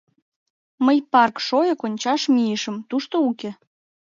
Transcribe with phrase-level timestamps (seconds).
[0.85, 3.51] Мый парк шойык ончаш мийышым— тушто уке.